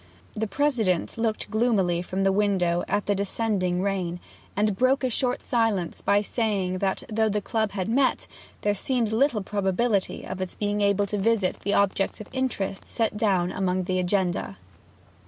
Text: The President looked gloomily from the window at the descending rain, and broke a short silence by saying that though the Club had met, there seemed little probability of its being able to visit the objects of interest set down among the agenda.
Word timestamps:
The 0.33 0.47
President 0.47 1.15
looked 1.15 1.51
gloomily 1.51 2.01
from 2.01 2.23
the 2.23 2.31
window 2.31 2.83
at 2.87 3.05
the 3.05 3.13
descending 3.13 3.83
rain, 3.83 4.19
and 4.55 4.75
broke 4.75 5.03
a 5.03 5.11
short 5.11 5.43
silence 5.43 6.01
by 6.01 6.23
saying 6.23 6.79
that 6.79 7.03
though 7.07 7.29
the 7.29 7.39
Club 7.39 7.73
had 7.73 7.87
met, 7.87 8.25
there 8.61 8.73
seemed 8.73 9.11
little 9.11 9.43
probability 9.43 10.25
of 10.25 10.41
its 10.41 10.55
being 10.55 10.81
able 10.81 11.05
to 11.05 11.19
visit 11.19 11.59
the 11.59 11.75
objects 11.75 12.19
of 12.19 12.29
interest 12.33 12.87
set 12.87 13.15
down 13.15 13.51
among 13.51 13.83
the 13.83 13.99
agenda. 13.99 14.57